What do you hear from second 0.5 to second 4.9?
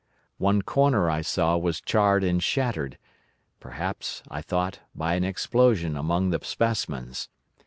corner I saw was charred and shattered; perhaps, I thought,